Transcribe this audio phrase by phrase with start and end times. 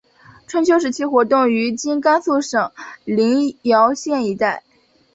[0.47, 2.71] 春秋时期活动于今甘肃省
[3.05, 4.63] 临洮县一带。